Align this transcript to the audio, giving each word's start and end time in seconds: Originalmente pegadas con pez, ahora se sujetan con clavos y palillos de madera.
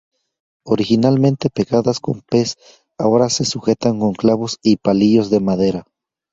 Originalmente 0.65 1.51
pegadas 1.51 1.99
con 1.99 2.21
pez, 2.21 2.55
ahora 2.97 3.29
se 3.29 3.45
sujetan 3.45 3.99
con 3.99 4.13
clavos 4.13 4.57
y 4.63 4.77
palillos 4.77 5.29
de 5.29 5.39
madera. 5.41 5.85